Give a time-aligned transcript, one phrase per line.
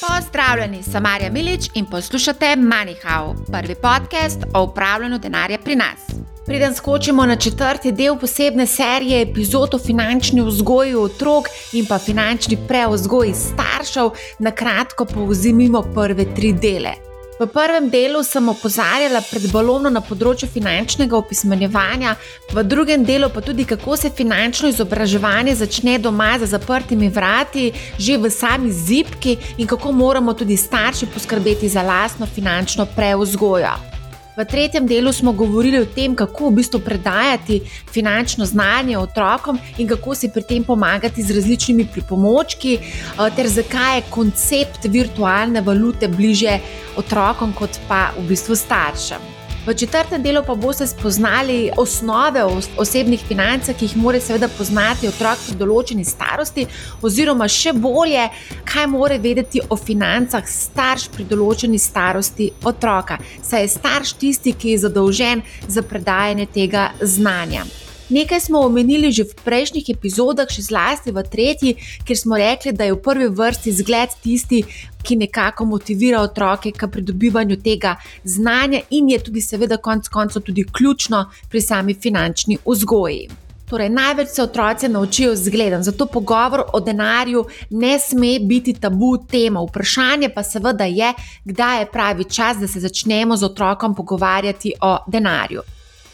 [0.00, 6.00] Pozdravljeni, sem Marja Milič in poslušate MoneyHow, prvi podcast o upravljanju denarja pri nas.
[6.46, 12.58] Preden skočimo na četrti del posebne serije epizod o finančni vzgoji otrok in pa finančni
[12.68, 17.09] preuzgoji staršev, na kratko povzemimo prve tri dele.
[17.40, 22.10] V prvem delu sem opozarjala pred balonom na področju finančnega opismenjevanja,
[22.52, 28.18] v drugem delu pa tudi, kako se finančno izobraževanje začne doma za zaprtimi vrati, že
[28.20, 33.99] v sami zipki in kako moramo tudi starši poskrbeti za lastno finančno preuzgojo.
[34.36, 37.60] V tretjem delu smo govorili o tem, kako v bistvu predajati
[37.92, 43.96] finančno znanje otrokom in kako si pri tem pomagati z različnimi pripomočki, eh, ter zakaj
[43.96, 46.58] je koncept virtualne valute bliže
[46.96, 49.39] otrokom kot pa v bistvu staršem.
[49.66, 52.44] V četrtem delu pa boste spoznali osnove
[52.76, 56.64] osebnih financ, ki jih mora seveda poznati otrok pri določeni starosti,
[57.04, 58.24] oziroma še bolje,
[58.64, 63.20] kaj mora vedeti o financah starš pri določeni starosti otroka.
[63.42, 67.68] Saj je starš tisti, ki je zadolžen za predajanje tega znanja.
[68.10, 72.88] Nekaj smo omenili že v prejšnjih epizodah, še zlasti v tretji, kjer smo rekli, da
[72.88, 74.64] je v prvi vrsti zgled tisti,
[75.06, 77.94] ki nekako motivira otroke k pridobivanju tega
[78.24, 83.30] znanja in je tudi, seveda, konec koncev tudi ključno pri sami finančni vzgoji.
[83.70, 89.18] Torej, največ se otroci naučijo z gledom, zato pogovor o denarju ne sme biti tabu
[89.22, 89.62] tema.
[89.62, 94.96] Vprašanje pa seveda je, kdaj je pravi čas, da se začnemo z otrokom pogovarjati o
[95.06, 95.62] denarju.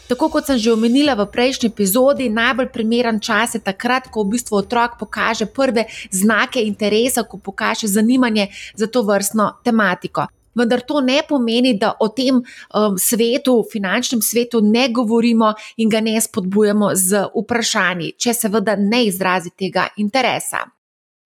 [0.07, 4.39] Tako kot sem že omenila v prejšnji epizodi, najbolj primeren čas je takrat, ko v
[4.39, 10.31] bistvu otrok pokaže prve znake interesa, ko pokaže zanimanje za to vrstno tematiko.
[10.55, 15.99] Vendar to ne pomeni, da o tem um, svetu, finančnem svetu, ne govorimo in ga
[16.01, 20.63] ne spodbujamo z vprašanji, če seveda ne izrazi tega interesa.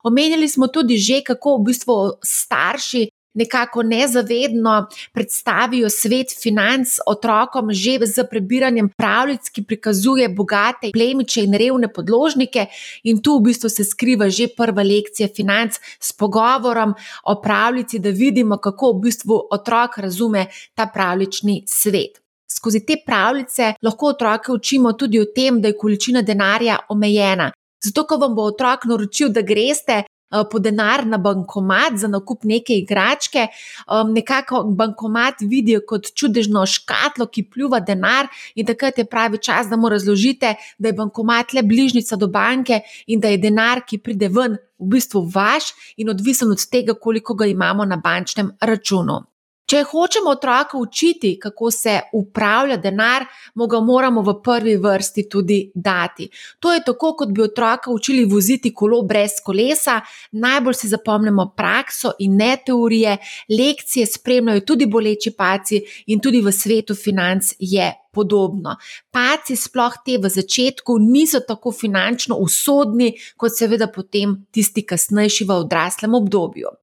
[0.03, 7.97] Omenili smo tudi že, kako v bistvu starši nekako nezavedno predstavijo svet financ otrokom, že
[8.05, 12.65] z prebiranjem pravljic, ki prikazuje bogate plemiče in revne podložnike,
[13.03, 16.93] in tu v bistvu se skriva že prva lekcija financ s pogovorom
[17.23, 22.21] o pravljici, da vidimo, kako v bistvu otrok razume ta pravlični svet.
[22.51, 27.51] Skozi te pravljice lahko otroke učimo tudi o tem, da je količina denarja omejena.
[27.83, 30.03] Zato, ko vam bo otrok naročil, da greste
[30.51, 33.47] po denar na bankomat za nakup neke igračke.
[33.87, 39.69] Um, nekako bankomat vidijo kot čudežno škatlo, ki pljuva denar, in takrat je pravi čas,
[39.69, 43.97] da mu razložite, da je bankomat le bližnjica do banke in da je denar, ki
[43.97, 49.30] pride ven, v bistvu vaš in odvisen od tega, koliko ga imamo na bančnem računu.
[49.71, 53.23] Če hočemo otroka učiti, kako se upravlja denar,
[53.55, 56.27] mu ga moramo v prvi vrsti tudi dati.
[56.59, 60.01] To je tako, kot bi otroka učili voziti kolo brez kolesa.
[60.31, 63.15] Najbolj si zapomnimo prakso in ne teorije,
[63.49, 67.93] lekcije spremljajo tudi boleči paci in tudi v svetu financ je.
[68.11, 68.73] Podobno.
[69.15, 75.61] Paci, sploh te v začetku, niso tako finančno usodni, kot seveda potem tisti kasnejši v
[75.63, 76.75] odraslem obdobju.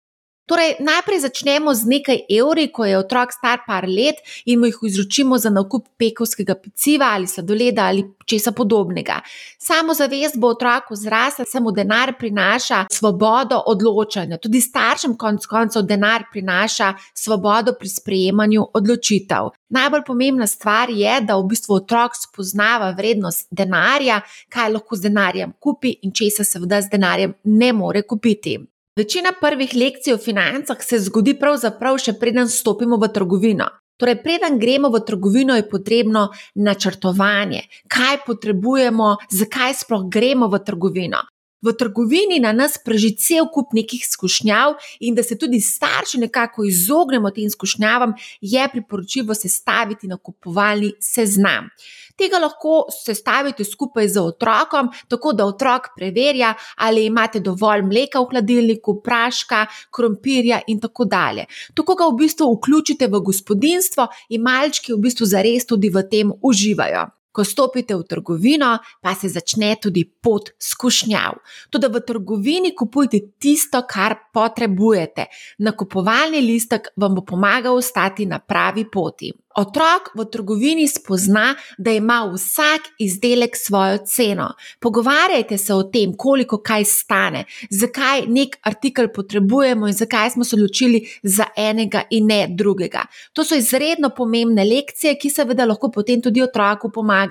[0.49, 4.17] Torej, najprej začnemo z nekaj evri, ko je otrok star par let
[4.49, 9.21] in mu jih izročimo za nakup pekovskega peciva ali sladoleda ali česa podobnega.
[9.59, 14.39] Samo zavest bo otroku zrasla, samo denar prinaša svobodo odločanja.
[14.39, 19.53] Tudi staršem konc koncev denar prinaša svobodo pri sprejemanju odločitev.
[19.69, 25.53] Najbolj pomembna stvar je, da v bistvu otrok spoznava vrednost denarja, kaj lahko z denarjem
[25.61, 28.57] kupi in česa seveda z denarjem ne more kupiti.
[28.99, 33.69] Večina prvih lekcij o financah se zgodi pravzaprav še preden stopimo v trgovino.
[33.99, 37.61] Torej, preden gremo v trgovino, je potrebno načrtovanje,
[37.95, 41.23] kaj potrebujemo, zakaj sploh gremo v trgovino.
[41.63, 46.65] V trgovini na nas preži cel kup nekih izkušnjav, in da se tudi starši nekako
[46.65, 51.71] izognemo tem izkušnjavam, je priporočljivo sestaviti nakupovalni seznam.
[52.19, 58.31] Tega lahko sestavite skupaj z otrokom, tako da otrok preverja, ali imate dovolj mleka v
[58.31, 61.47] hladilniku, praška, krompirja in tako dalje.
[61.75, 66.35] Tako ga v bistvu vključite v gospodinstvo in malčki v bistvu zares tudi v tem
[66.43, 67.07] uživajo.
[67.33, 71.39] Ko stopite v trgovino, pa se začne tudi pot skušnjav.
[71.71, 75.29] Tudi v trgovini kupujte tisto, kar potrebujete.
[75.59, 79.33] Nakupovalni listek vam bo pomagal ostati na pravi poti.
[79.59, 84.53] Otrok v trgovini spozna, da ima vsak izdelek svojo ceno.
[84.81, 90.57] Pogovarjajte se o tem, koliko kaj stane, zakaj nek artikel potrebujemo in zakaj smo se
[90.57, 93.03] odločili za enega in ne drugega.
[93.33, 97.28] To so izredno pomembne lekcije, ki seveda lahko potem tudi otroku pomagajo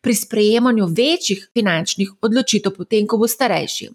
[0.00, 3.90] pri sprejemanju večjih finančnih odločitev, potem, ko bo starejši.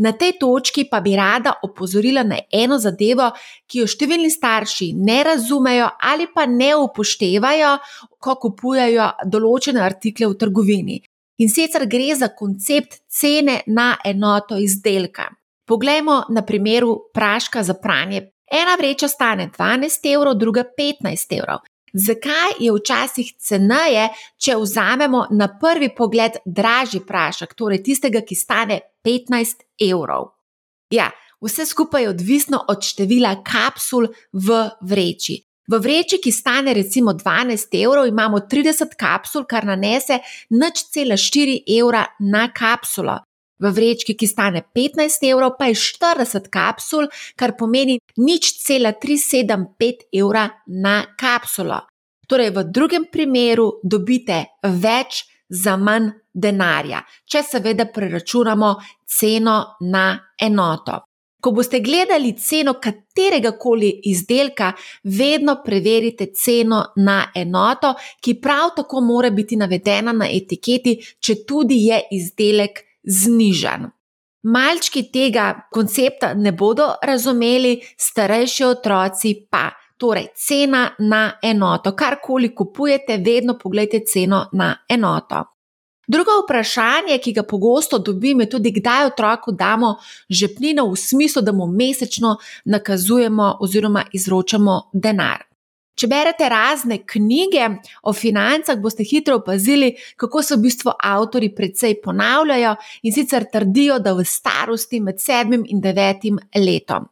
[0.00, 3.26] Na tej točki pa bi rada opozorila na eno zadevo,
[3.68, 7.74] ki jo številni starši ne razumejo ali pa ne upoštevajo,
[8.16, 10.96] ko kupujajo določene artikle v trgovini.
[11.44, 15.28] In sicer gre za koncept cene na enoto izdelka.
[15.68, 18.30] Poglejmo na primeru praška za pranje.
[18.50, 21.60] Ena vreča stane 12 evrov, druga 15 evrov.
[21.94, 24.08] Zakaj je včasih ceneje,
[24.38, 30.32] če vzamemo na prvi pogled dražji prašek, torej tistega, ki stane 15 evrov?
[30.90, 31.10] Ja,
[31.42, 35.40] vse skupaj je odvisno od števila kapsul v vreči.
[35.70, 40.18] V vreči, ki stane recimo 12 evrov, imamo 30 kapsul, kar nanese
[40.50, 43.18] nič cela 4 evra na kapsulo.
[43.60, 50.08] V vrečki, ki stane 15 evrov, pa je 40 kapsul, kar pomeni nič cela 375
[50.16, 51.84] evra na kapsulo.
[52.30, 58.74] Torej, v drugem primeru dobite več za manj denarja, če seveda preračunamo
[59.04, 59.56] ceno
[59.90, 60.04] na
[60.38, 61.00] enoto.
[61.40, 64.74] Ko boste gledali ceno katerega koli izdelka,
[65.04, 71.86] vedno preverite ceno na enoto, ki prav tako mora biti navedena na etiketi, če tudi
[71.86, 73.90] je izdelek znižan.
[74.42, 79.70] Malčki tega koncepta ne bodo razumeli, starejši otroci pa.
[80.00, 81.92] Torej, cena na enoto.
[81.92, 85.44] Karkoli kupujete, vedno pogledajte ceno na enoto.
[86.08, 89.94] Drugo vprašanje, ki ga pogosto dobim, je tudi, kdaj otroku damo
[90.28, 95.49] žepnino v smislu, da mu mesečno nakazujemo oziroma izročamo denar.
[96.00, 97.66] Če berete razne knjige
[98.08, 102.70] o financah, boste hitro opazili, kako se v bistvu avtori precej ponavljajo
[103.04, 107.04] in sicer trdijo, da v starosti med sedmim in devetim letom.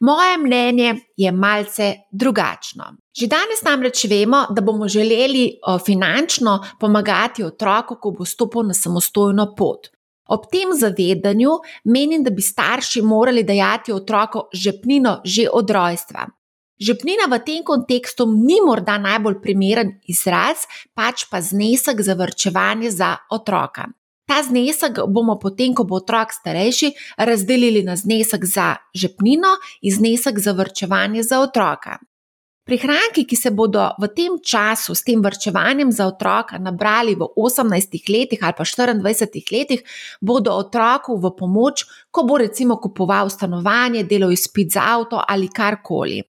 [0.00, 2.94] Moje mnenje je malce drugačno.
[3.12, 9.50] Že danes namreč vemo, da bomo želeli finančno pomagati otroku, ko bo stopil na samostojno
[9.56, 9.92] pot.
[10.32, 16.30] Ob tem zavedanju menim, da bi starši morali dajati otroku žepnino že od rojstva.
[16.80, 20.64] Žepnina v tem kontekstu ni morda najbolj primeren izraz,
[20.96, 23.84] pač pa znesek za vrčevanje za otroka.
[24.24, 30.38] Ta znesek bomo potem, ko bo otrok starejši, razdelili na znesek za žepnino in znesek
[30.38, 31.98] za vrčevanje za otroka.
[32.64, 37.98] Prihranki, ki se bodo v tem času s tem vrčevanjem za otroka nabrali v 18
[38.08, 39.82] letih ali pa 24 letih,
[40.20, 46.29] bodo otroku v pomoč, ko bo recimo kupoval stanovanje, delal izpit za avto ali karkoli.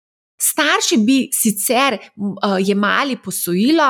[0.44, 3.86] Starši bi sicer uh, jemali posojilo,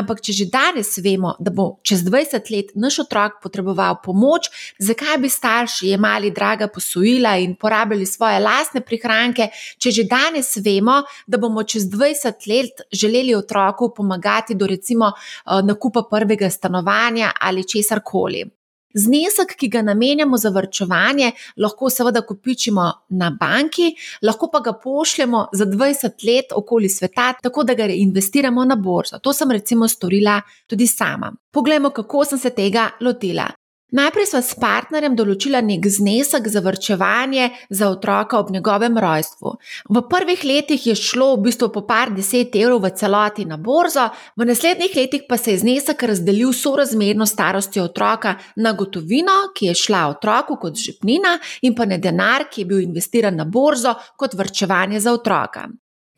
[0.00, 4.48] ampak če že danes vemo, da bo čez 20 let naš otrok potreboval pomoč,
[4.80, 11.02] zakaj bi starši jemali draga posojila in porabljali svoje lastne prihranke, če že danes vemo,
[11.26, 17.68] da bomo čez 20 let želeli otroku pomagati do recimo uh, nakupa prvega stanovanja ali
[17.68, 18.46] česar koli.
[18.94, 23.92] Znesek, ki ga namenjamo za vrčevanje, lahko seveda kopičimo na banki,
[24.22, 29.18] lahko pa ga pošljemo za 20 let okoli sveta, tako da ga reinvestiramo na borzo.
[29.18, 31.32] To sem recimo storila tudi sama.
[31.52, 33.48] Poglejmo, kako sem se tega lotila.
[33.88, 39.52] Najprej sva s partnerjem določila nek znesek za vrčevanje za otroka ob njegovem rojstvu.
[39.88, 44.10] V prvih letih je šlo v bistvu po par deset evrov v celoti na borzo,
[44.36, 49.80] v naslednjih letih pa se je znesek razdelil sorazmerno starosti otroka na gotovino, ki je
[49.80, 54.36] šla otroku kot žepnina, in pa na denar, ki je bil investiran na borzo kot
[54.36, 55.64] vrčevanje za otroka.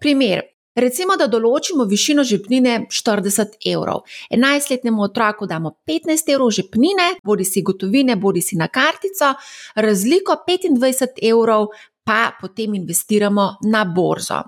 [0.00, 0.42] Primer.
[0.80, 4.06] Recimo, da določimo višino žepnine 40 evrov.
[4.32, 9.34] 11-letnemu otroku damo 15 evrov žepnine, bodi si gotovine, bodi si na kartico,
[9.76, 11.68] razliko 25 evrov
[12.04, 14.40] pa potem investiramo na borzo.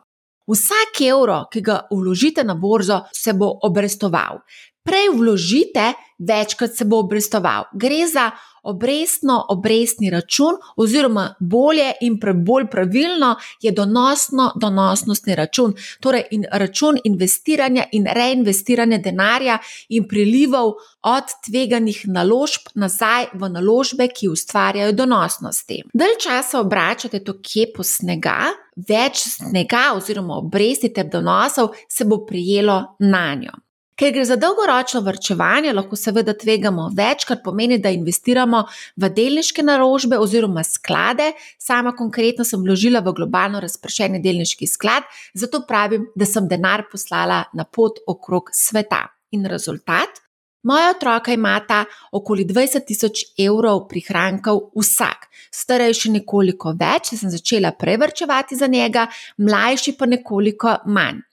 [0.48, 4.40] Vsak evro, ki ga vložite na borzo, se bo obrestoval.
[4.82, 7.68] Prej vložite, večkrat se bo obrestoval.
[7.78, 8.30] Gre za
[8.62, 18.06] obrestno-obrestni račun, oziroma bolje in bolj pravilno je donosno-donosnostni račun, torej in račun investiranja in
[18.06, 25.82] reinvestiranja denarja in prilivov od tveganih naložb nazaj v naložbe, ki ustvarjajo donosnosti.
[25.94, 32.96] Dalj časa obračate to kepo snega, več snega oziroma obresti ter donosov se bo prijelo
[32.98, 33.58] na njo.
[33.92, 38.62] Ker gre za dolgoročno vrčevanje, lahko seveda tvegamo več, kar pomeni, da investiramo
[38.96, 41.32] v delniške naložbe oziroma sklade.
[41.60, 47.44] Sama konkretno sem vložila v globalno razpršeni delniški sklad, zato pravim, da sem denar poslala
[47.52, 49.10] na pot okrog sveta.
[49.32, 50.22] In rezultat?
[50.62, 58.56] Moja otroka imata okoli 20 tisoč evrov prihrankov vsak, starejši nekoliko več, sem začela prevrčevati
[58.56, 59.08] za njega,
[59.42, 61.24] mlajši pa nekoliko manj.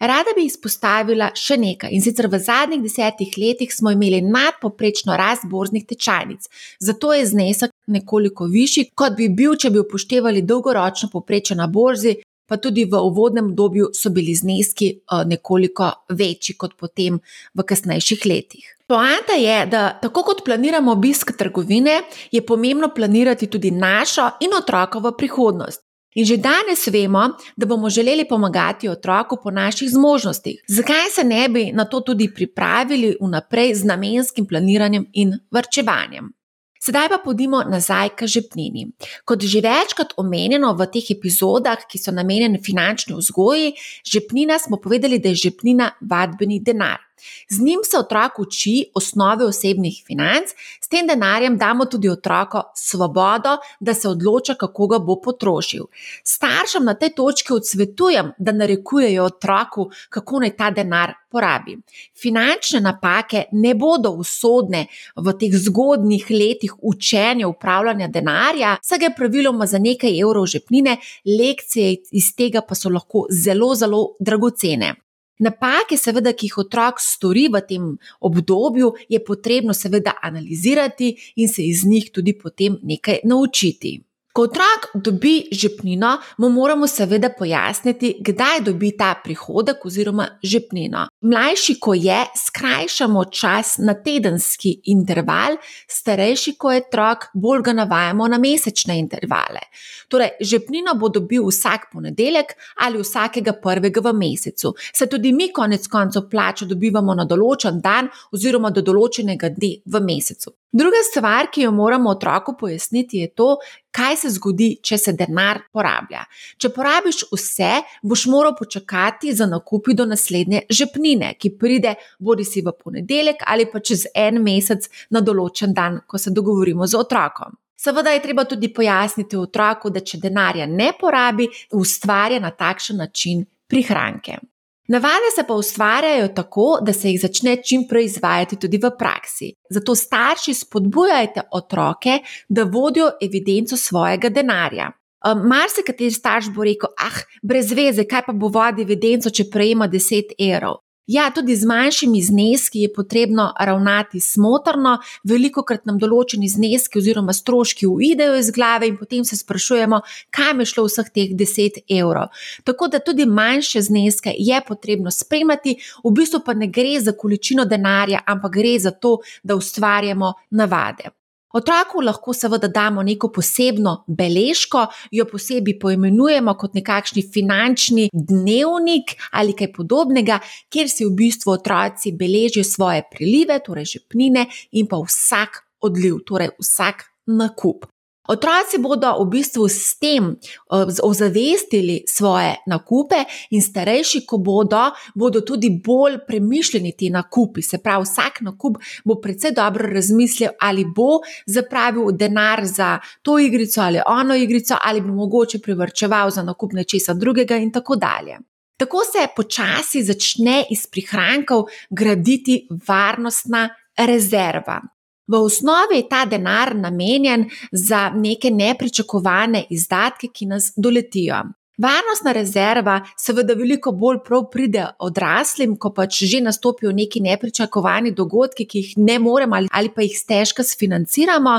[0.00, 5.48] Rada bi izpostavila še nekaj in sicer v zadnjih desetih letih smo imeli nadpoprečno rast
[5.48, 6.48] borznih tečajnic,
[6.80, 12.18] zato je znesek nekoliko višji, kot bi bil, če bi upoštevali dolgoročno poprečje na borzi,
[12.46, 17.18] pa tudi v uvodnem obdobju so bili zneski eh, nekoliko večji kot potem
[17.54, 18.72] v kasnejših letih.
[18.86, 25.16] Poanta je, da tako kot planiramo obisk trgovine, je pomembno planirati tudi našo in otrokovo
[25.18, 25.85] prihodnost.
[26.16, 30.62] In že danes vemo, da bomo želeli pomagati otroku po naših zmožnostih.
[30.68, 36.32] Zakaj se ne bi na to tudi pripravili vnaprej z namenskim planiranjem in vrčevanjem?
[36.80, 38.86] Sedaj pa podimo nazaj k žepnini.
[39.24, 43.74] Kot že večkrat omenjeno v teh epizodah, ki so namenjene finančni vzgoji,
[44.06, 47.05] žepnina smo povedali, da je žepnina vadbeni denar.
[47.50, 53.56] Z njim se otrok uči osnove osebnih financ, s tem denarjem damo tudi otroku svobodo,
[53.80, 55.84] da se odloča, kako ga bo potrošil.
[56.24, 61.76] Staršem na tej točki odsvetujem, da narekujejo otroku, kako naj ta denar porabi.
[62.22, 69.66] Finančne napake ne bodo usodne v teh zgodnih letih učenja upravljanja denarja, saj je praviloma
[69.66, 70.96] za nekaj evrov žepnine,
[71.38, 74.94] lekcije iz tega pa so lahko zelo, zelo dragocene.
[75.38, 77.88] Napake, seveda, ki jih otrok stori v tem
[78.20, 84.00] obdobju, je potrebno seveda analizirati in se iz njih tudi potem nekaj naučiti.
[84.36, 91.06] Ko otrok dobi žepnino, mu moramo seveda pojasniti, kdaj dobi ta prihodek oziroma žepnino.
[91.24, 95.56] Mlajši, ko je, skrajšamo čas na tedenski interval,
[95.88, 99.64] starejši, ko je otrok, bolj ga navajamo na mesečne intervale.
[100.08, 102.52] Torej, žepnino bo dobil vsak ponedeljek
[102.84, 104.74] ali vsakega prvega v mesecu.
[104.92, 110.04] Se tudi mi, konec koncev, plačo dobivamo na določen dan oziroma do določenega dne v
[110.04, 110.52] mesecu.
[110.72, 113.56] Druga stvar, ki jo moramo otroku pojasniti, je to,
[113.90, 116.24] kaj se zgodi, če se denar porablja.
[116.60, 117.70] Če porabiš vse,
[118.02, 123.68] boš moral počakati za nakupi do naslednje žepnine, ki pride bodi si v ponedeljek ali
[123.72, 127.56] pa čez en mesec na določen dan, ko se dogovorimo z otrokom.
[127.76, 133.46] Seveda je treba tudi pojasniti otroku, da če denarja ne porabi, ustvarja na takšen način
[133.68, 134.40] prihranke.
[134.88, 139.50] Navade se pa ustvarjajo tako, da se jih začne čim prej izvajati tudi v praksi.
[139.70, 144.92] Zato starši spodbujajte otroke, da vodijo evidenco svojega denarja.
[145.34, 149.50] Mar se kateri starš bo rekel: Ah, brez veze, kaj pa bo vodil evidenco, če
[149.50, 150.85] prejema 10 evrov.
[151.06, 157.30] Ja, tudi z manjšimi zneski je potrebno ravnati smotrno, veliko krat nam določeni zneski oziroma
[157.30, 160.00] stroški uidejo iz glave in potem se sprašujemo,
[160.34, 162.32] kam je šlo vseh teh 10 evrov.
[162.66, 167.68] Tako da tudi manjše zneske je potrebno spremljati, v bistvu pa ne gre za količino
[167.70, 171.14] denarja, ampak gre za to, da ustvarjamo navade.
[171.56, 179.56] Otroku lahko seveda damo neko posebno beležko, jo posebej poimenujemo kot nekakšni finančni dnevnik ali
[179.56, 180.36] kaj podobnega,
[180.68, 184.44] kjer si v bistvu otroci beležijo svoje prilive, torej žepnine
[184.76, 187.88] in pa vsak odliv, torej vsak nakup.
[188.28, 195.40] Otroci bodo v bistvu s tem eh, ozavestili svoje nakupe, in starejši, ko bodo, bodo
[195.40, 197.62] tudi bolj premišljeni ti nakupi.
[197.62, 203.80] Se pravi, vsak nakup bo predvsej dobro razmislil, ali bo zapravil denar za to igrico
[203.80, 208.38] ali ono igrico, ali bo mogoče privrčeval za nakup nečesa drugega, in tako dalje.
[208.76, 214.95] Tako se počasi začne iz prihrankov graditi varnostna rezerva.
[215.26, 221.42] V osnovi je ta denar namenjen za neke nepričakovane izdatke, ki nas doletijo.
[221.78, 228.64] Varnostna rezerva seveda veliko bolj prav pride odraslim, ko pač že nastopijo neki nepričakovani dogodki,
[228.64, 231.58] ki jih ne moremo ali, ali pa jih stežka sfinanciramo.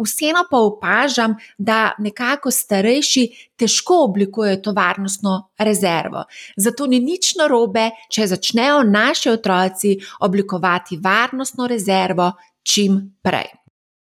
[0.00, 3.26] Vseeno pa opažam, da nekako starejši
[3.60, 6.24] težko oblikujejo to varnostno rezervo.
[6.56, 13.58] Zato ni nič narobe, če začnejo naši otroci oblikovati varnostno rezervo čim prej.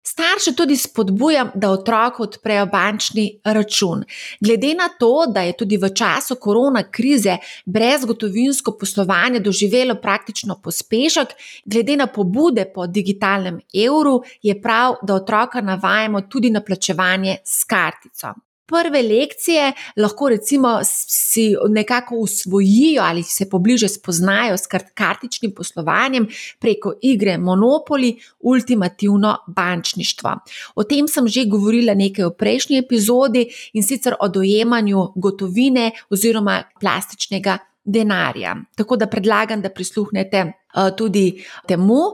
[0.08, 4.04] Starše tudi spodbujam, da otroku odprejo bančni račun.
[4.40, 11.34] Glede na to, da je tudi v času korona krize brezgotovinsko poslovanje doživelo praktično pospešek,
[11.64, 17.64] glede na pobude po digitalnem evru, je prav, da otroka navajamo tudi na plačevanje s
[17.64, 18.34] kartico
[18.66, 26.26] prve lekcije lahko recimo si nekako usvojijo ali se pobliže spoznajo s kartičnim poslovanjem
[26.58, 30.38] preko igre Monopoly, ultimativno bančništvo.
[30.75, 36.62] O tem sem že govorila nekaj v prejšnji epizodi in sicer o dojemanju gotovine oziroma
[36.80, 38.56] plastičnega denarja.
[38.76, 40.52] Tako da predlagam, da prisluhnete
[40.97, 42.12] tudi temu.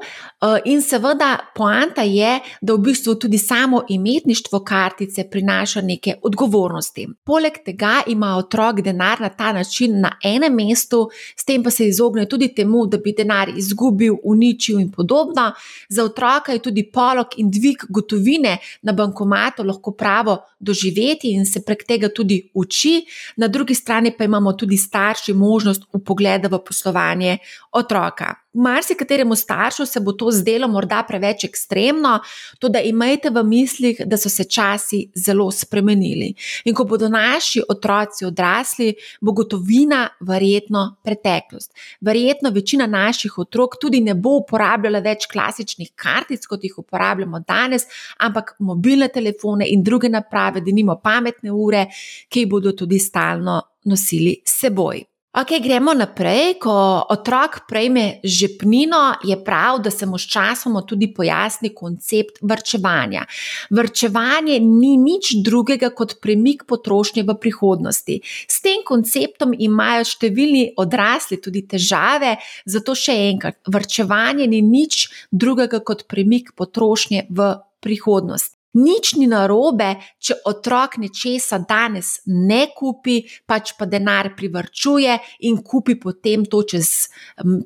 [0.64, 7.08] In seveda, poanta je, da v bistvu tudi samo imetništvo kartice prinaša neke odgovornosti.
[7.24, 11.88] Poleg tega ima otrok denar na ta način na enem mestu, s tem pa se
[11.88, 15.52] izogne tudi temu, da bi denar izgubil, uničil in podobno.
[15.88, 21.62] Za otroka je tudi polog in dvig gotovine na bankomatu lahko pravo doživeti in se
[21.66, 23.04] prek tega tudi uči,
[23.36, 27.38] na drugi strani pa imamo tudi starši možnost upogleda v poslovanje
[27.72, 28.34] otroka.
[28.52, 32.18] Marsikateremu staršu se bo to zdelo morda preveč ekstremno,
[32.58, 36.34] to da imejte v mislih, da so se časi zelo spremenili.
[36.64, 41.72] In ko bodo naši otroci odrasli, bo gotovina verjetno preteklost.
[42.00, 47.86] Verjetno večina naših otrok tudi ne bo uporabljala več klasičnih kartic, kot jih uporabljamo danes,
[48.18, 51.86] ampak mobilne telefone in druge naprave, da nimo pametne ure,
[52.28, 55.11] ki jih bodo tudi stalno nosili s seboj.
[55.32, 56.58] Ok, gremo naprej.
[56.60, 56.72] Ko
[57.08, 63.24] otrok prejme žepnino, je prav, da se mu sčasoma tudi pojasni koncept vrčevanja.
[63.70, 68.20] Vrčevanje ni nič drugega kot premik potrošnje v prihodnosti.
[68.44, 72.36] S tem konceptom imajo številni odrasli tudi težave,
[72.68, 78.61] zato še enkrat, vrčevanje ni nič drugega kot premik potrošnje v prihodnosti.
[78.72, 85.98] Nič ni narobe, če otrok nečesa danes ne kupi, pač pa denar privrčuje in kupi
[86.00, 86.88] potem to čez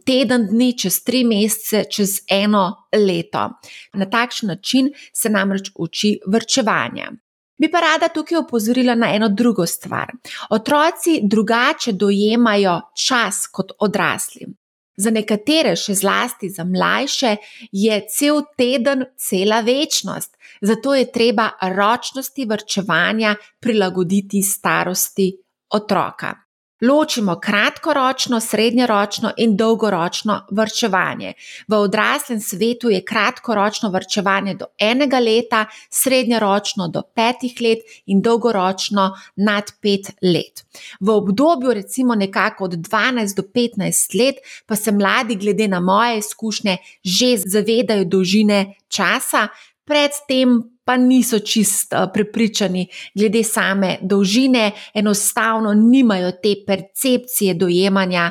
[0.06, 3.46] teden dni, čez tri mesece, čez eno leto.
[3.94, 7.12] Na takšen način se namreč uči vrčevanja.
[7.56, 10.10] Bi pa rada tukaj opozorila na eno drugo stvar.
[10.50, 14.50] Otroci drugače dojemajo čas kot odrasli.
[14.96, 17.36] Za nekatere, še zlasti za mlajše,
[17.72, 25.30] je cel teden cela večnost, zato je treba ročnosti vrčevanja prilagoditi starosti
[25.68, 26.45] otroka.
[26.80, 31.32] Ločimo kratkoročno, srednjeročno in dolgoročno vrčevanje.
[31.68, 39.16] V odraslem svetu je kratkoročno vrčevanje do enega leta, srednjeročno do petih let in dolgoročno
[39.36, 40.64] nad pet let.
[41.00, 44.34] V obdobju recimo nekako od 12 do 15 let
[44.66, 49.48] pa se mladi glede na moje izkušnje že zavedajo dolžine časa,
[49.84, 58.30] predtem pa niso čist uh, prepričani glede same dolžine, enostavno nimajo te percepcije dojemanja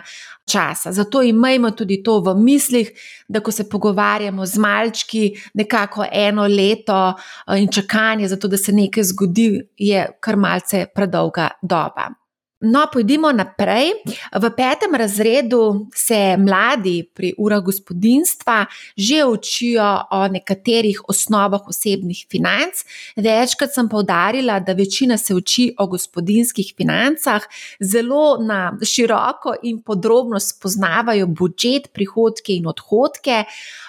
[0.52, 0.91] časa.
[0.91, 2.91] Zato imejmo tudi to v mislih,
[3.28, 8.72] da ko se pogovarjamo z malčki, nekako eno leto uh, in čakanje, zato da se
[8.72, 12.25] nekaj zgodi, je kar malce predolga doba.
[12.65, 13.91] No, pojdimo naprej.
[14.34, 18.65] V petem razredu se mladi pri urah gospodinstva
[18.97, 22.82] že učijo o nekaterih osnovah osebnih financ.
[23.15, 27.43] Večkrat sem povdarila, da večina se uči o gospodinskih financah,
[27.80, 33.43] zelo na široko in podrobno spoznavajo budžet, prihodke in odhodke.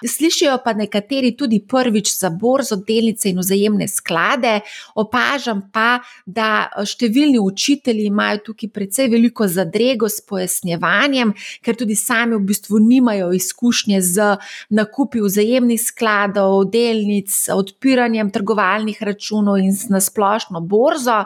[0.04, 4.60] Slišijo pa nekateri tudi prvič za borzo, delnice in vzajemne sklade.
[4.94, 11.94] Opažam pa, da številni učitelji imajo tukaj tukaj precej veliko zadrego s pojasnjevanjem, ker tudi
[11.94, 14.36] sami v bistvu nimajo izkušnje z
[14.70, 21.24] nakupi vzajemnih skladov, delnic, odpiranjem trgovalnih računov in na splošno borzo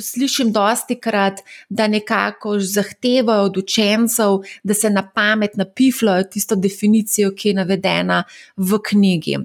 [0.00, 7.32] slišim dosti krat, da nekako zahtevajo od učencev, da se na pamet napifljajo tisto definicijo,
[7.36, 8.22] ki je navedena
[8.56, 9.36] v knjigi.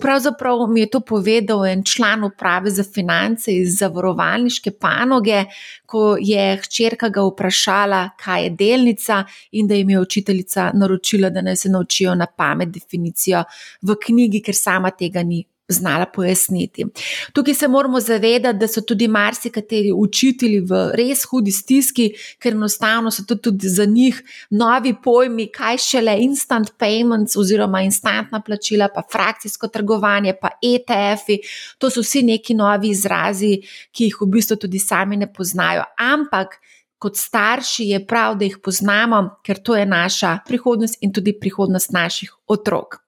[0.00, 5.44] Pravzaprav mi je to povedal en član uprave za finance iz zavarovalniške panoge,
[5.86, 11.42] ko je hčerka ga vprašala, kaj je delnica, in da jim je učiteljica naročila, da
[11.42, 13.44] naj se naučijo na pamet definicijo
[13.82, 16.86] v knjigi, ker sama tega ni znala pojasniti.
[17.32, 22.08] Tukaj se moramo zavedati, da so tudi marsikateri učitelji v res hudi stiski,
[22.40, 28.40] ker enostavno so to tudi za njih novi pojmi, kaj šele instant payments oziroma instantna
[28.40, 31.38] plačila, pa frakcijsko trgovanje, pa ETF-i.
[31.78, 33.58] To so vsi neki novi izrazi,
[33.92, 35.84] ki jih v bistvu tudi sami ne poznajo.
[35.98, 36.60] Ampak.
[36.98, 41.92] Kot starši je prav, da jih poznamo, ker to je naša prihodnost in tudi prihodnost
[41.94, 43.07] naših otrok.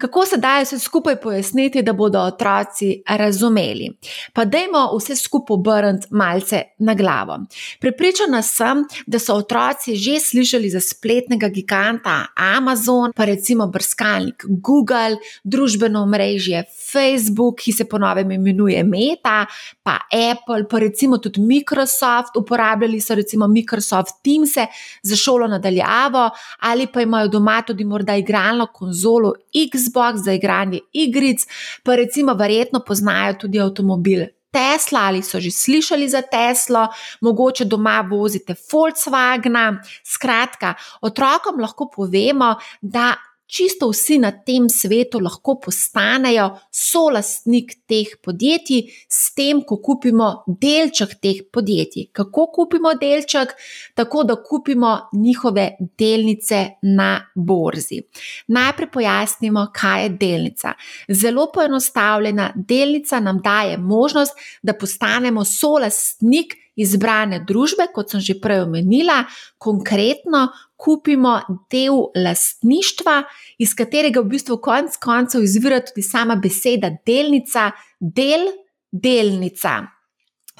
[0.00, 3.90] Kako se da vse skupaj pojasniti, da bodo otroci razumeli?
[4.32, 7.38] Pa dajmo vse skupaj obrniti malce na glavo.
[7.80, 15.18] Pripričana sem, da so otroci že slišali za spletnega giganta Amazon, pa recimo brskalnik Google,
[15.44, 19.46] družbeno mrežje Facebook, ki se ponovem imenuje Meta,
[19.82, 19.98] pa
[20.30, 22.36] Apple, pa recimo tudi Microsoft.
[22.36, 24.56] Uporabljali so recimo Microsoft Teams
[25.02, 29.89] za šolo nadaljavo, ali pa imajo doma tudi morda igralno konzolo Xbox.
[29.90, 31.46] Xbox za igranje igric,
[31.82, 34.26] pa recimo verjetno poznajo tudi avtomobil.
[34.50, 36.88] Tesla ali so že slišali za Teslo,
[37.20, 39.78] mogoče doma vozite Volkswagen.
[40.04, 43.14] Skratka, otrokom lahko povemo, da
[43.50, 51.16] čisto vsi na tem svetu lahko postanejo solastnik teh podjetij, s tem, ko kupimo delček
[51.22, 52.10] teh podjetij.
[52.12, 53.54] Kako kupimo delček?
[53.94, 55.66] Tako, da kupimo njihove
[55.98, 58.00] delnice na borzi.
[58.48, 60.74] Najprej pojasnimo, kaj je delnica.
[61.08, 68.64] Zelo poenostavljena delnica nam daje možnost, da postanemo solastnik izbrane družbe, kot sem že prej
[68.64, 69.24] omenila,
[69.58, 70.48] konkretno
[70.80, 71.36] kupimo
[71.72, 73.22] del lastništva,
[73.58, 78.48] iz katerega v bistvu konec koncev izvira tudi sama beseda delnica, del,
[78.90, 79.80] delnica.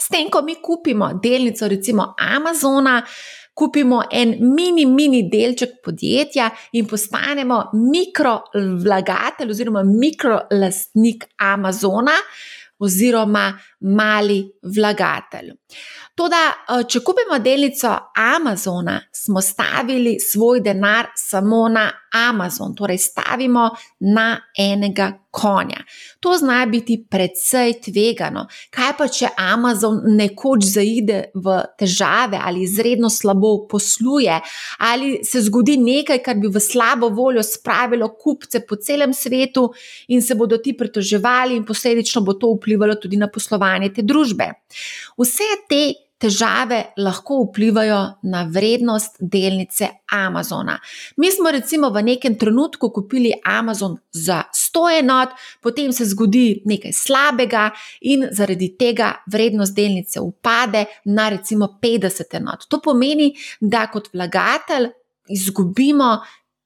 [0.00, 3.00] S tem, ko mi kupimo delnico, recimo Amazona,
[3.54, 12.16] kupimo en mini, mini delček podjetja in postanemo mikrovlagatelj oziroma mikrolastnik Amazona
[12.80, 14.42] oziroma mali
[14.76, 15.52] vlagatelj.
[16.14, 23.70] Toda, eh, če kupimo delnico Amazona, smo stavili svoj denar samo na Amazon, torej stavimo
[24.00, 25.84] na enega konja.
[26.20, 28.46] To zna biti precej tvegano.
[28.74, 34.40] Kaj pa, če Amazon nekoč zaide v težave ali izredno slabo posluje,
[34.78, 39.68] ali se zgodi nekaj, kar bi v slabo voljo spravilo kupce po celem svetu
[40.08, 44.50] in se bodo ti pritoževali, in posledično bo to vplivalo tudi na poslovanje te družbe.
[45.18, 50.78] Vse te težave lahko vplivajo na vrednost delnice Amazona.
[51.16, 55.28] Mi smo recimo v nekem trenutku kupili Amazon za 100 enot,
[55.62, 62.68] potem se zgodi nekaj slabega in zaradi tega vrednost delnice upade na recimo 50 enot.
[62.68, 64.90] To pomeni, da kot vlagatelj
[65.30, 66.18] izgubimo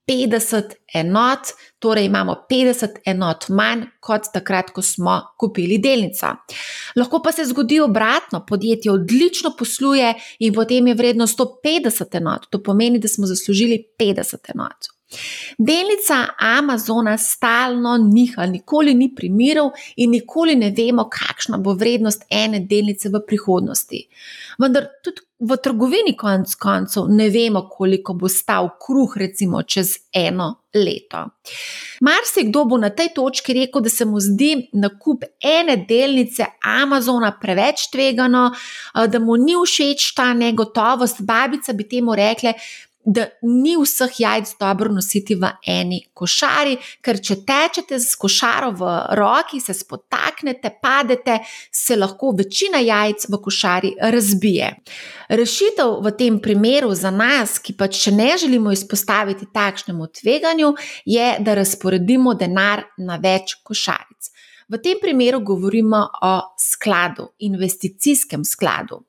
[0.06, 6.34] 50 enot, torej imamo 50 enot manj kot takrat, ko smo kupili delnico.
[6.96, 12.62] Lahko pa se zgodi obratno, podjetje odlično posluje in potem je vredno 150 enot, to
[12.62, 14.93] pomeni, da smo zaslužili 50 enot.
[15.59, 22.61] Delnica Amazona stalno niha, nikoli ni primerov in nikoli ne vemo, kakšna bo vrednost ene
[22.61, 24.03] delnice v prihodnosti.
[24.59, 30.46] Vendar tudi v trgovini, konc koncev, ne vemo, koliko bo stal kruh, recimo, čez eno
[30.74, 31.24] leto.
[32.00, 37.88] Marsikdo bo na tej točki rekel, da se mu zdi nakup ene delnice Amazona preveč
[37.92, 38.50] tvegano,
[38.94, 41.22] da mu ni všeč ta negotovost.
[41.22, 42.55] Babica bi temu rekla,
[43.04, 48.92] da ni vseh jajc dobro nositi v eni košari, ker če tečete z košaro v
[49.18, 51.38] roki, se spotaknete, padete,
[51.72, 54.70] se lahko večina jajc v košari razbije.
[55.28, 61.28] Rešitev v tem primeru za nas, ki pač še ne želimo izpostaviti takšnemu tveganju, je,
[61.40, 64.34] da razporedimo denar na več košaric.
[64.68, 69.03] V tem primeru govorimo o skladu, investicijskem skladu.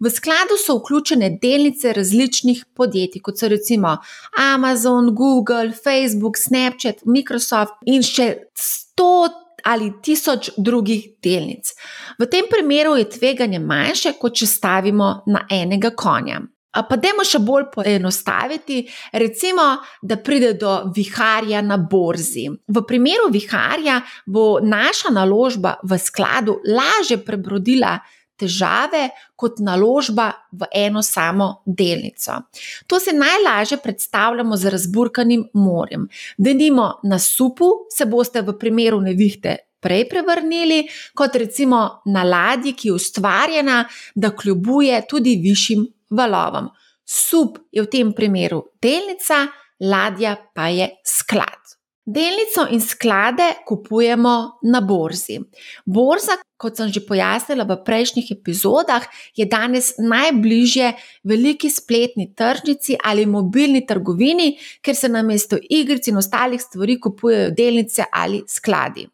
[0.00, 3.96] V skladu so vključene delnice različnih podjetij, kot so recimo
[4.36, 9.28] Amazon, Google, Facebook, Snapchat, Microsoft in še sto
[9.66, 11.72] ali tisoč drugih delnic.
[12.18, 16.40] V tem primeru je tveganje manjše, kot če stavimo na enega konja.
[16.88, 19.64] Pa dajmo še bolj poenostaviti, recimo,
[20.02, 22.48] da pride do viharja na borzi.
[22.48, 27.96] V primeru viharja bo naša naložba v skladu lažje prebrodila
[28.36, 32.42] težave kot naložba v eno samo delnico.
[32.86, 36.08] To se najlažje predstavljamo z razburkanim morjem.
[36.38, 39.56] Denimo na supu se boste v primeru nevihte.
[39.80, 43.84] Prej prevrnili, kot recimo na ladji, ki je ustvarjena,
[44.14, 46.70] da kljubuje tudi višjim valovom.
[47.06, 49.46] Sub je v tem primeru delnica,
[49.80, 51.62] ladja pa je sklad.
[52.06, 54.34] Delnico in sklade kupujemo
[54.70, 55.40] na borzi.
[55.84, 59.04] Borza, kot sem že pojasnila v prejšnjih epizodah,
[59.36, 60.94] je danes najbližje
[61.28, 67.52] veliki spletni tržnici ali mobilni trgovini, ker se na mesto igric in ostalih stvari kupujejo
[67.56, 69.06] delnice ali skladi.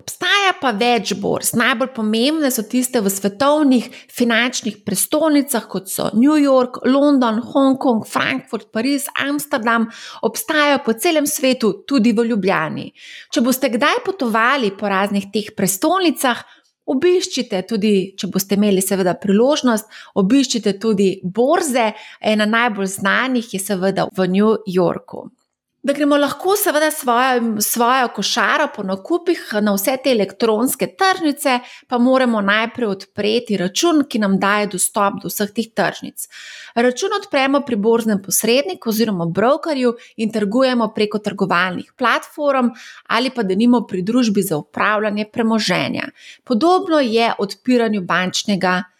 [0.00, 1.52] Obstaja pa več borz.
[1.58, 8.70] Najbolj pomembne so tiste v svetovnih finančnih prestolnicah, kot so New York, London, Hongkong, Frankfurt,
[8.72, 9.88] Pariz, Amsterdam,
[10.22, 12.86] obstajajo po celem svetu, tudi v Ljubljani.
[13.34, 16.44] Če boste kdaj potovali po raznih teh prestolnicah,
[16.86, 19.90] Obiščite tudi, če boste imeli, seveda, priložnost,
[20.22, 21.90] obiščite tudi borze.
[22.20, 25.26] Ena najbolj znanih je, seveda, v New Yorku
[25.86, 31.98] da gremo lahko, seveda, svojo, svojo košaro po nakupih na vse te elektronske tržnice, pa
[31.98, 36.26] moramo najprej odpreti račun, ki nam daje dostop do vseh teh tržnic.
[36.74, 42.72] Račun odpremo pri borznem posredniku oziroma brokerju in trgujemo preko trgovalnih platform
[43.06, 46.10] ali pa denimo pri družbi za upravljanje premoženja.
[46.44, 48.95] Podobno je odpiranju bančnega računa.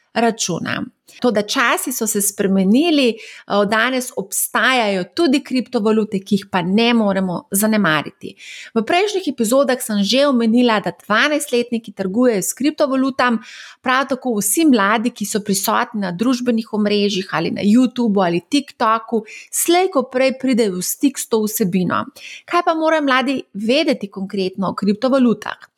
[1.20, 6.88] To, da časi so se spremenili, eh, danes obstajajo tudi kriptovalute, ki jih pa ne
[6.94, 8.34] moremo zanemariti.
[8.74, 13.38] V prejšnjih epizodah sem že omenila, da 12-letniki trgujejo s kriptovalutami,
[13.82, 19.24] prav tako vsi mladi, ki so prisotni na družbenih omrežjih ali na YouTubu ali TikToku,
[19.52, 22.04] slejko prej pridejo v stik s to vsebino.
[22.44, 25.70] Kaj pa morajo mladi vedeti konkretno o kriptovalutah?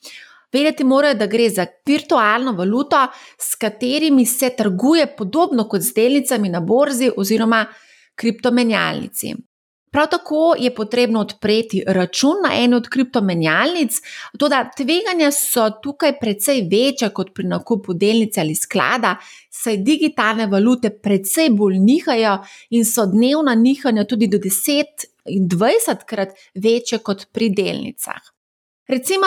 [0.53, 3.07] Vedeti morajo, da gre za virtualno valuto,
[3.39, 7.67] s katerimi se trguje podobno kot z delnicami na borzi oziroma
[8.15, 9.35] kriptomenjalnici.
[9.91, 14.01] Prav tako je potrebno odpreti račun na eni od kriptomenjalnic,
[14.39, 19.17] tudi tveganja so tukaj precej večja kot pri nakupu delnice ali sklada,
[19.51, 22.39] saj digitalne valute precej bolj nihajo
[22.71, 28.38] in so dnevna nihanja tudi do 10 in 20 krat večje kot pri delnicah.
[28.89, 29.27] Recimo,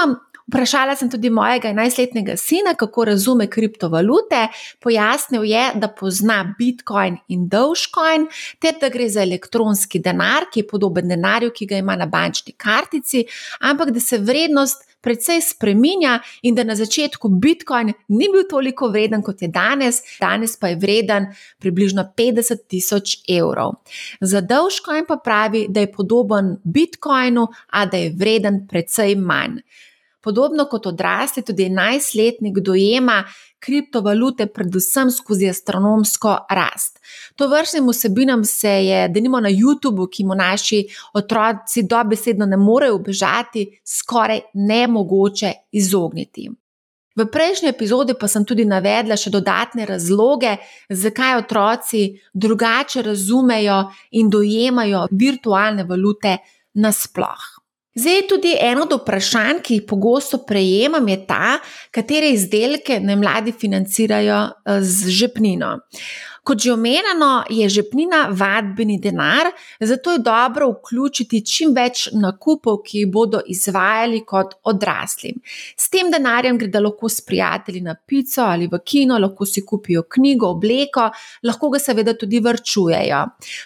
[0.51, 4.47] Vprašala sem tudi mojega 11-letnega sina, kako razume kriptovalute.
[4.83, 8.27] Pojasnil je, da pozna Bitcoin in Dogecoin,
[8.59, 12.51] ter da gre za elektronski denar, ki je podoben denarju, ki ga ima na bančni
[12.57, 13.23] kartici,
[13.59, 19.21] ampak da se vrednost precej spreminja in da na začetku Bitcoin ni bil toliko vreden
[19.21, 21.27] kot je danes, danes pa je vreden
[21.59, 23.81] približno 50 tisoč evrov.
[24.21, 29.61] Za Dogecoin pa pravi, da je podoben Bitcoinu, a da je vreden precej manj.
[30.21, 33.23] Podobno kot odrasli, tudi 11-letnik dojema
[33.59, 36.99] kriptovalute, predvsem skozi astronomsko rast.
[37.35, 42.57] To vrstnim vsebinam se je, da nimo na YouTubu, ki mu naši otroci dobesedno ne
[42.57, 46.49] morejo ubežati, skoraj nemogoče izogniti.
[47.15, 50.55] V prejšnji epizodi pa sem tudi navedla še dodatne razloge,
[50.87, 53.81] zakaj otroci drugače razumejo
[54.15, 56.37] in dojemajo virtualne valute
[56.79, 57.60] nasploh.
[57.95, 61.57] Zdaj, tudi eno od vprašanj, ki jih pogosto prejemam, je ta,
[61.91, 65.75] katere izdelke naj mladi financirajo eh, z žepnino.
[66.41, 73.03] Kot že omenjeno, je žepnina vadbeni denar, zato je dobro vključiti čim več nakupov, ki
[73.03, 75.35] jih bodo izvajali kot odrasli.
[75.77, 80.07] S tem denarjem gredo lahko s prijatelji na pico ali v kino, lahko si kupijo
[80.09, 81.11] knjigo, obleko,
[81.43, 83.21] lahko ga seveda tudi vrčujejo.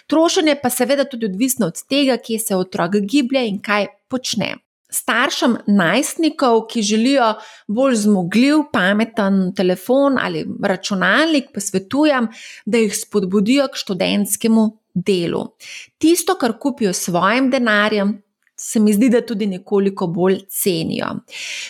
[0.06, 4.56] Trošenje pa seveda tudi odvisno od tega, kje se otrok giblje in kaj počne.
[4.90, 7.32] Staršem najstnikov, ki želijo
[7.68, 12.28] bolj zmogljiv, pameten telefon ali računalnik, pa svetujem,
[12.66, 15.42] da jih spodbudijo k študentskemu delu.
[15.98, 18.14] Tisto, kar kupijo s svojim denarjem,
[18.56, 21.06] se mi zdi, da tudi nekoliko bolj cenijo.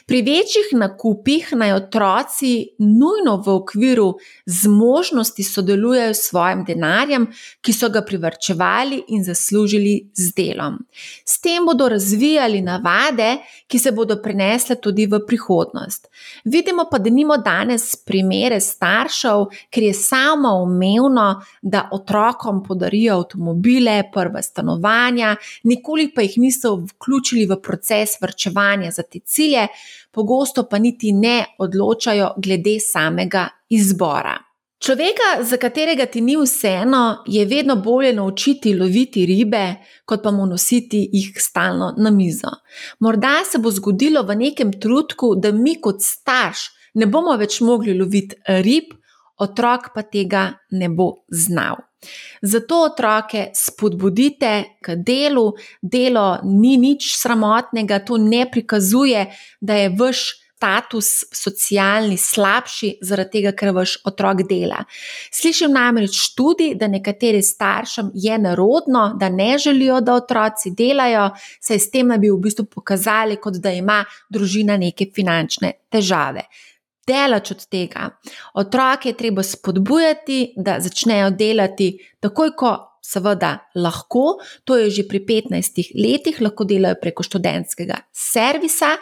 [0.07, 4.15] Pri večjih nakupih naj otroci nujno v okviru
[4.47, 7.27] zmožnosti sodelujejo s svojim denarjem,
[7.61, 10.79] ki so ga privrčevali in zaslužili z delom.
[11.25, 16.07] S tem bodo razvijali navade, ki se bodo prenesle tudi v prihodnost.
[16.45, 24.03] Vidimo pa, da nimo danes primere staršev, ker je samo umevno, da otrokom podarijo avtomobile,
[24.13, 29.67] prva stanovanja, nikoli pa jih niso vključili v proces vrčevanja za te cilje,
[30.11, 34.39] pogosto pa niti ne odločajo glede samega izbora.
[34.79, 40.47] Človeka, za katerega ti ni vseeno, je vedno bolje naučiti loviti ribe, kot pa mu
[40.47, 42.53] nositi jih stalno na mizo.
[43.01, 47.95] Morda se bo zgodilo v nekem trenutku, da mi kot starš ne bomo več mogli
[47.97, 48.95] loviti rib,
[49.39, 51.83] otrok pa tega ne bo znal.
[52.43, 59.27] Zato otroke spodbudite k delu, delo ni nič sramotnega, to ne prikazuje,
[59.61, 64.79] da je vaš status socialni slabši, zaradi tega, ker vaš otrok dela.
[65.33, 71.29] Slišim namreč tudi, da nekaterim staršem je narodno, da ne želijo, da otroci delajo,
[71.61, 74.01] saj s tem naj bi v bistvu pokazali, kot da ima
[74.33, 76.49] družina neke finančne težave
[77.07, 78.11] delač od tega.
[78.55, 82.75] Otroke je treba spodbujati, da začnejo delati takoj, ko
[83.07, 88.97] seveda lahko, to je že pri 15 letih, lahko delajo preko študentskega servisa.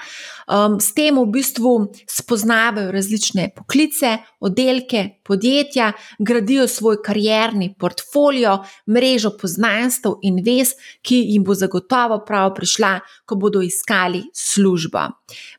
[0.44, 1.72] Um, s tem v bistvu
[2.04, 11.44] spoznavajo različne poklice, oddelke, podjetja, gradijo svoj karjerni portfolio, mrežo poznanstv in vez, ki jim
[11.44, 15.08] bo zagotovo prav prišla, ko bodo iskali službo.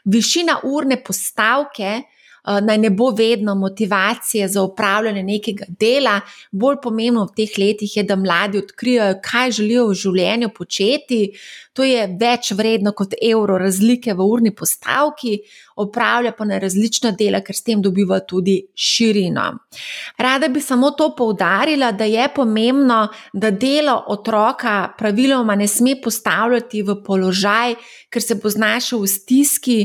[0.05, 2.03] Višina urne postavke.
[2.47, 6.19] Eh, naj ne bo vedno motivacije za upravljanje nekega dela.
[6.51, 11.21] Bolj pomembno v teh letih je, da mladi odkrijajo, kaj želijo v življenju početi.
[11.73, 15.39] To je več vredno kot evro razlike v urni postavki,
[15.75, 19.49] opravlja pa na različna dela, ker s tem dobiva tudi širino.
[20.21, 26.85] Rada bi samo to poudarila, da je pomembno, da delo otroka praviloma ne sme postavljati
[26.85, 27.75] v položaj,
[28.09, 29.79] ker se bo znašel v stiski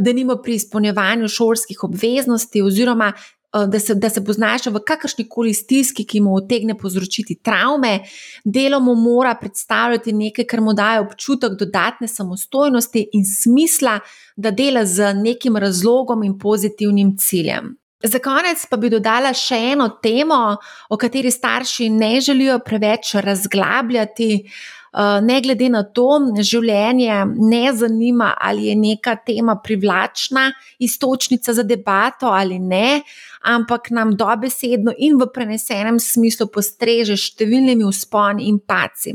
[0.00, 3.12] da nimo pri izpolnjevanju šolskih obveznosti, oziroma
[3.54, 7.36] Eh, da se, da se bo znašel v kakršni koli stiski, ki mu utegne povzročiti
[7.42, 8.00] travme,
[8.44, 14.00] delo mu mora predstavljati nekaj, kar mu daje občutek dodatne samostojnosti in smisla,
[14.36, 17.76] da dela z nekim razlogom in pozitivnim ciljem.
[18.04, 20.56] Za konec pa bi dodala še eno temo,
[20.90, 24.50] o kateri starši ne želijo preveč razglabljati.
[24.94, 31.64] Eh, ne glede na to, življenje ne zanima, ali je neka tema privlačna, istočnica za
[31.66, 33.00] debato ali ne,
[33.44, 39.14] ampak nam dobesedno in v prenesenem smislu postreže številnimi usponi in paci.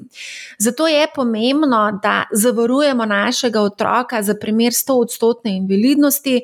[0.62, 6.36] Zato je pomembno, da zavarujemo našega otroka za primer 100-odstotne invalidnosti,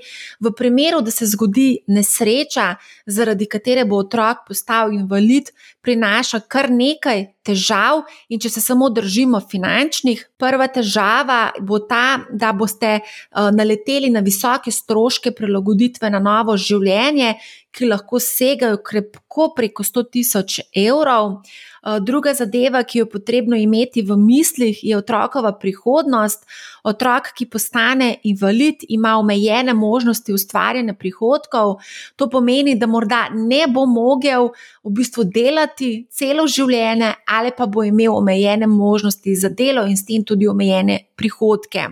[0.41, 5.51] v primeru, da se zgodi nesreča, zaradi katere bo otrok postal invalid,
[5.85, 12.51] prinaša kar nekaj težav, in če se samo držimo finančnih, prva težava bo ta, da
[12.53, 17.35] boste uh, naleteli na visoke stroške prilagoditve na novo življenje,
[17.75, 21.41] ki lahko segajo krepko preko 100 tisoč evrov.
[21.85, 26.45] Eh, druga zadeva, ki jo potrebno imeti v mislih, je otrokova prihodnost.
[26.83, 31.75] Otrok, ki postane invalid, ima omejene možnosti ustvarjanja prihodkov.
[32.15, 34.49] To pomeni, da morda ne bo mogel
[34.83, 40.05] v bistvu delati celo življenje, ali pa bo imel omejene možnosti za delo in s
[40.05, 41.87] tem tudi omejene prihodke.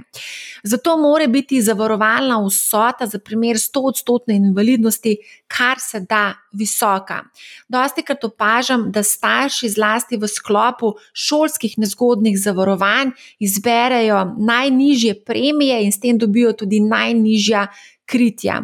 [0.64, 7.24] Zato mora biti zavarovalna vsota za primer 100-odstotne invalidnosti kar se da visoka.
[7.68, 15.92] Dosti krat opažam, da starši, zlasti v sklopu šolskih nezgodnih zavarovanj, izberejo najnižje premije in
[15.92, 17.68] s tem dobijo tudi najnižja
[18.06, 18.62] kritja.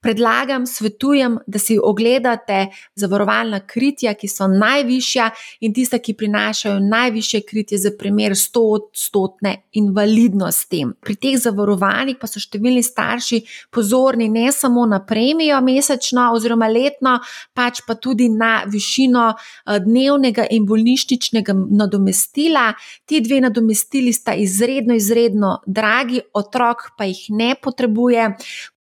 [0.00, 5.24] Predlagam, svetujem, da si ogledate zavarovalna kritja, ki so najvišja
[5.66, 10.84] in tista, ki prinašajo najviše kritje za primer 100-odstotne invalidnosti.
[11.02, 13.42] Pri teh zavarovanjih pa so številni starši
[13.74, 17.18] pozorni ne samo na premijo mesečno oziroma letno,
[17.58, 22.70] pač pa tudi na višino eh, dnevnega in bolnišničnega nadomestila.
[23.02, 28.36] Ti dve nadomestili sta izredno, izredno dragi, otrok pa jih ne potrebuje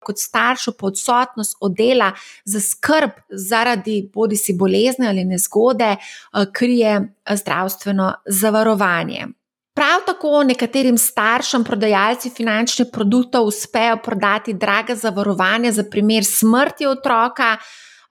[0.04, 2.12] kot staršu po odsotnost od dela
[2.44, 9.26] za skrb zaradi bodi si bolezni ali nezgode, eh, krije eh, zdravstveno zavarovanje.
[9.74, 17.56] Prav tako nekaterim staršem, prodajalci finančnih produktov, uspejo prodati draga zavarovanja za primer smrti otroka,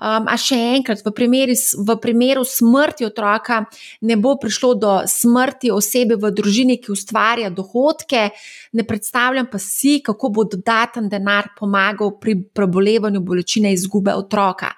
[0.01, 3.61] Um, a še enkrat, v, primeri, v primeru smrti otroka
[4.09, 8.31] ne bo prišlo do smrti osebe v družini, ki ustvarja dohodke,
[8.73, 14.73] ne predstavljam pa si, kako bo dodaten denar pomagal pri prebolevanju bolečine izgube otroka.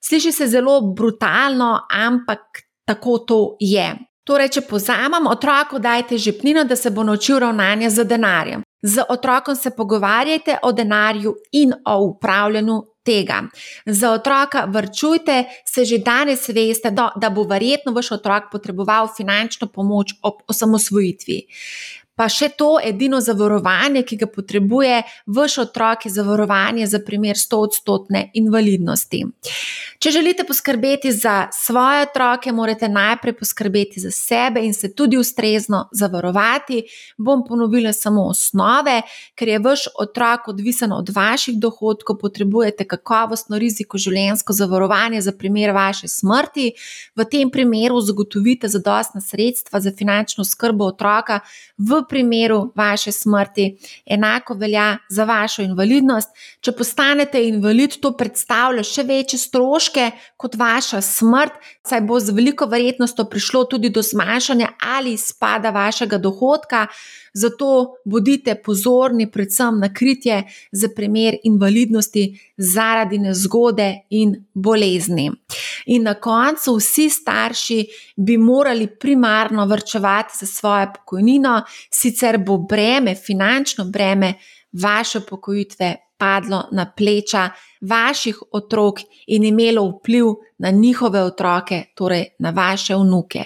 [0.00, 3.90] Sliši se zelo brutalno, ampak tako to je.
[4.24, 8.62] Torej, če pozamem, otroku dajte žepnino, da se bo naučil ravnanja z denarjem.
[8.82, 13.42] Z otrokom se pogovarjajte o denarju in o upravljanju tega.
[13.86, 20.14] Za otroka vrčujte, se že danes veste, da bo verjetno vaš otrok potreboval finančno pomoč
[20.22, 21.42] ob osamosvojitvi
[22.20, 24.98] pa še to edino zavarovanje, ki ga potrebuje
[25.32, 29.22] vaš otrok, je zavarovanje za primer 100-odstotne invalidnosti.
[30.00, 35.86] Če želite poskrbeti za svoje otroke, morate najprej poskrbeti za sebe in se tudi ustrezno
[35.92, 36.82] zavarovati.
[37.16, 38.98] Bom ponovila samo osnove,
[39.36, 45.72] ker je vaš otrok odvisen od vaših dohodkov, potrebujete kakovostno riziko življenjsko zavarovanje za primer
[45.76, 46.68] vaše smrti.
[47.16, 51.40] V tem primeru zagotovite zadostna sredstva za finančno skrbo otroka
[51.78, 56.34] v primeru vaše smrti, enako velja za vašo invalidnost.
[56.60, 62.66] Če postanete invalid, to predstavlja še večje stroške kot vaša smrt, saj bo z veliko
[62.70, 66.86] verjetnostjo prišlo tudi do zmanjšanja ali izpada vašega dohodka.
[67.32, 70.42] Zato bodite pozorni predvsem na kritje
[70.72, 72.24] za primer invalidnosti
[72.56, 75.30] zaradi nezgode in bolezni.
[75.86, 77.78] In na koncu vsi starši
[78.16, 84.34] bi morali primarno vrčevati za svojo pokojnino, sicer bo breme, finančno breme
[84.72, 87.48] vaše pokojitve padlo na pleča
[87.80, 90.24] vaših otrok in imelo vpliv
[90.58, 93.44] na njihove otroke, torej na vaše vnuke.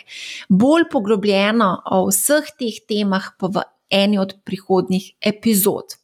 [0.48, 5.94] Bolj poglobljeno o vseh teh temah pa v eni od prihodnjih epizod.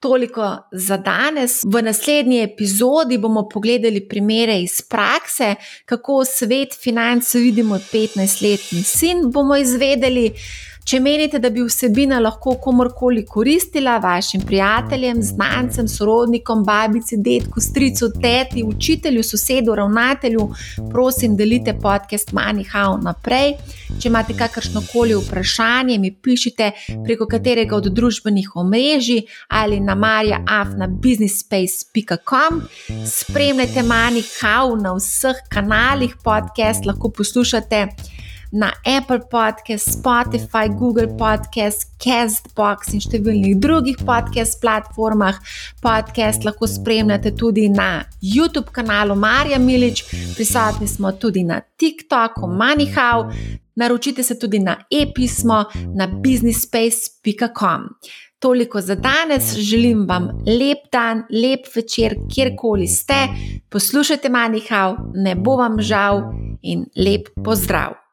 [0.00, 1.60] Toliko za danes.
[1.64, 9.30] V naslednji epizodi bomo pogledali primere iz prakse, kako svet financ vidimo 15-letni sin.
[9.32, 10.32] Bomo izvedeli,
[10.90, 18.10] Če menite, da bi vsebina lahko komorkoli koristila, vašim prijateljem, znancem, sorodnikom, babici, detku, stricu,
[18.16, 20.48] teti, učitelju, sosedu, ravnatelju,
[20.90, 23.54] prosim, delite podcast Manihau naprej.
[24.00, 26.72] Če imate kakršno koli vprašanje, mi pišite
[27.04, 32.62] preko katerega od družbenih omrežij ali na marjaafnabusinessspace.com.
[33.06, 37.86] Spremljajte Manihau na vseh kanalih podcast, lahko poslušate
[38.52, 45.38] na Apple Podcast, Spotify, Google Podcast, Castbox in številnih drugih podcast platformah.
[45.82, 50.02] Podcast lahko spremljate tudi na YouTube kanalu Marja Milič,
[50.34, 53.30] prisotni smo tudi na TikToku, Manihau.
[53.80, 57.86] Naročite se tudi na e-pismo na businessspace.com.
[58.40, 63.28] Toliko za danes, želim vam lep dan, lep večer, kjerkoli ste.
[63.68, 66.22] Poslušajte Manihau, ne bo vam žal
[66.62, 68.09] in lep pozdrav!